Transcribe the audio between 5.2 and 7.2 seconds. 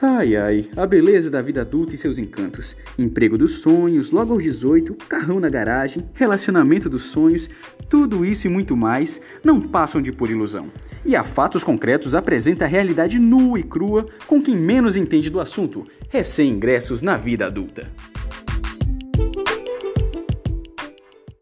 na garagem, relacionamento dos